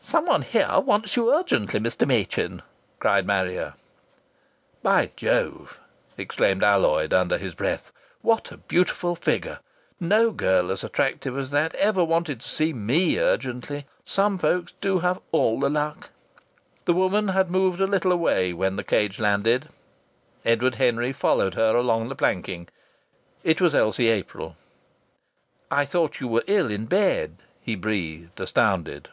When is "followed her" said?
21.12-21.74